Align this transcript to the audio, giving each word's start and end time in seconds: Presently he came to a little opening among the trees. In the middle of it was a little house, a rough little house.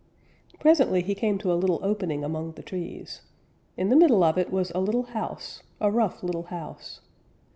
Presently 0.59 1.03
he 1.03 1.13
came 1.13 1.37
to 1.37 1.53
a 1.53 1.53
little 1.53 1.79
opening 1.83 2.23
among 2.23 2.53
the 2.53 2.63
trees. 2.63 3.21
In 3.77 3.89
the 3.89 3.95
middle 3.95 4.23
of 4.23 4.35
it 4.35 4.51
was 4.51 4.71
a 4.73 4.79
little 4.79 5.03
house, 5.03 5.61
a 5.79 5.91
rough 5.91 6.23
little 6.23 6.47
house. 6.49 7.01